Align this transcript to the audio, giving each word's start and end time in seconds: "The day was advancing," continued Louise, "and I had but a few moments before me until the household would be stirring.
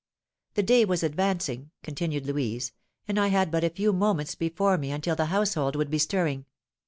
"The 0.55 0.63
day 0.63 0.83
was 0.83 1.03
advancing," 1.03 1.69
continued 1.83 2.25
Louise, 2.25 2.71
"and 3.07 3.19
I 3.19 3.27
had 3.27 3.51
but 3.51 3.63
a 3.63 3.69
few 3.69 3.93
moments 3.93 4.33
before 4.33 4.75
me 4.79 4.89
until 4.89 5.15
the 5.15 5.27
household 5.27 5.75
would 5.75 5.91
be 5.91 5.99
stirring. 5.99 6.45